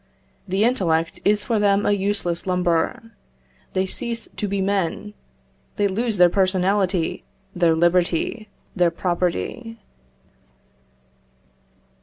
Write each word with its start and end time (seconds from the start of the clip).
The 0.47 0.63
intellect 0.63 1.19
is 1.23 1.43
for 1.43 1.59
them 1.59 1.85
a 1.85 1.91
useless 1.91 2.47
lumber; 2.47 3.11
they 3.73 3.85
cease 3.85 4.27
to 4.35 4.47
be 4.47 4.59
men; 4.59 5.13
they 5.75 5.87
lose 5.87 6.17
their 6.17 6.27
personality, 6.27 7.23
their 7.55 7.75
liberty, 7.75 8.49
their 8.75 8.89
property. 8.89 9.77